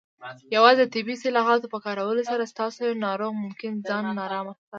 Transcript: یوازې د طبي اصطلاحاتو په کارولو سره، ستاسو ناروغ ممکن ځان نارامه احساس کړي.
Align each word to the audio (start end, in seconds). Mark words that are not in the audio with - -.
یوازې 0.55 0.79
د 0.81 0.89
طبي 0.93 1.13
اصطلاحاتو 1.15 1.71
په 1.73 1.79
کارولو 1.85 2.21
سره، 2.29 2.49
ستاسو 2.53 2.83
ناروغ 3.05 3.31
ممکن 3.43 3.71
ځان 3.87 4.03
نارامه 4.19 4.51
احساس 4.53 4.59
کړي. 4.63 4.67